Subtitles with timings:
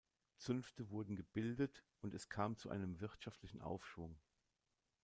[0.39, 4.17] Zünfte wurden gebildet, und es kam zu einem wirtschaftlichen Aufschwung.